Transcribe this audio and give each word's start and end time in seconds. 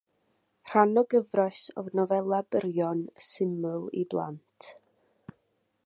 Rhan 0.69 1.01
o 1.01 1.03
gyfres 1.13 1.61
o 1.81 1.83
nofelau 1.99 2.47
byrion, 2.55 3.05
syml 3.27 3.87
i 4.03 4.09
blant. 4.15 4.73